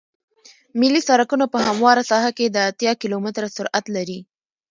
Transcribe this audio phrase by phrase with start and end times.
[0.79, 4.19] ملي سرکونه په همواره ساحه کې د اتیا کیلومتره سرعت لري